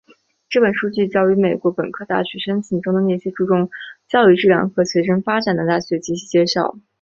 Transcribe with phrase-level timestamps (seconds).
[0.49, 3.69] 这本书聚焦于美国本科大学申请中那些注重
[4.09, 6.79] 教育质量和学生发展的大学及其介绍。